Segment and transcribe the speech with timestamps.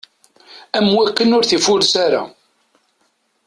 [0.77, 2.23] Am wakken ur t-ifures ara.